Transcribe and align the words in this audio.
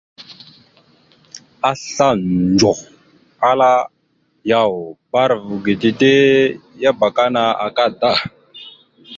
Asla 1.71 2.07
ndzoh, 2.51 2.81
ala: 3.49 3.71
«Yaw, 4.51 4.71
bbarav 5.07 5.47
ge 5.63 5.73
dede 5.81 6.13
ya 6.81 6.91
abakana 6.95 7.43
akadda.». 7.65 8.11